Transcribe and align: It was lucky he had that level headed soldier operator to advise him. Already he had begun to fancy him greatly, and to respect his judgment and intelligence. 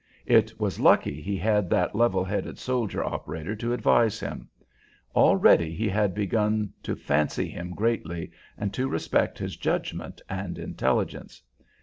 It 0.25 0.59
was 0.59 0.79
lucky 0.79 1.21
he 1.21 1.37
had 1.37 1.69
that 1.69 1.93
level 1.93 2.23
headed 2.25 2.57
soldier 2.57 3.03
operator 3.05 3.55
to 3.57 3.71
advise 3.71 4.19
him. 4.19 4.49
Already 5.15 5.75
he 5.75 5.87
had 5.87 6.15
begun 6.15 6.73
to 6.81 6.95
fancy 6.95 7.47
him 7.47 7.75
greatly, 7.75 8.31
and 8.57 8.73
to 8.73 8.89
respect 8.89 9.37
his 9.37 9.55
judgment 9.57 10.19
and 10.27 10.57
intelligence. 10.57 11.43